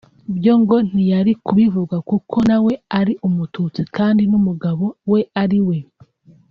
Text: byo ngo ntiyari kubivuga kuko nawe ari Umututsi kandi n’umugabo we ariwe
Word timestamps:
byo 0.37 0.53
ngo 0.61 0.75
ntiyari 0.87 1.33
kubivuga 1.45 1.95
kuko 2.09 2.35
nawe 2.49 2.73
ari 2.99 3.13
Umututsi 3.27 3.81
kandi 3.95 4.23
n’umugabo 4.31 4.85
we 5.11 5.21
ariwe 5.43 5.77